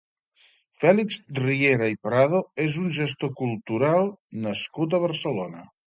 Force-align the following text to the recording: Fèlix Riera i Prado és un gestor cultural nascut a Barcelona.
Fèlix 0.83 1.19
Riera 1.41 1.91
i 1.93 1.99
Prado 2.09 2.41
és 2.65 2.81
un 2.87 2.91
gestor 2.99 3.35
cultural 3.45 4.13
nascut 4.49 4.99
a 5.01 5.07
Barcelona. 5.09 5.69